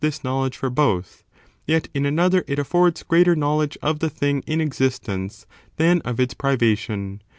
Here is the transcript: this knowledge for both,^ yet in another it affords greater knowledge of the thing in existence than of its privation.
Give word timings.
this 0.01 0.23
knowledge 0.23 0.57
for 0.57 0.71
both,^ 0.71 1.21
yet 1.67 1.87
in 1.93 2.07
another 2.07 2.43
it 2.47 2.57
affords 2.57 3.03
greater 3.03 3.35
knowledge 3.35 3.77
of 3.83 3.99
the 3.99 4.09
thing 4.09 4.43
in 4.47 4.59
existence 4.59 5.45
than 5.77 6.01
of 6.01 6.19
its 6.19 6.33
privation. 6.33 7.21